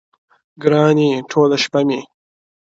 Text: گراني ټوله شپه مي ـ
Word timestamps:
گراني 0.63 1.09
ټوله 1.31 1.57
شپه 1.63 1.81
مي 1.87 1.99
ـ 2.05 2.07